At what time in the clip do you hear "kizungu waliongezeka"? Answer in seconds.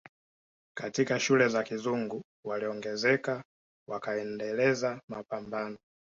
1.63-3.43